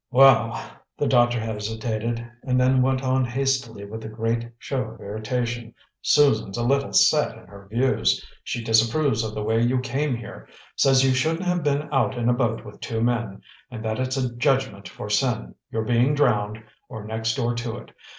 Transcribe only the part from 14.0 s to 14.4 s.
a